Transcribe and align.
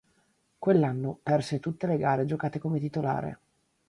Quell'anno 0.57 1.19
perse 1.21 1.59
tutte 1.59 1.85
le 1.85 1.99
gare 1.99 2.25
giocate 2.25 2.57
come 2.57 2.79
titolare. 2.79 3.39